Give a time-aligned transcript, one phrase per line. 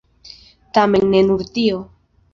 [0.77, 1.83] Tamen ne nur tio.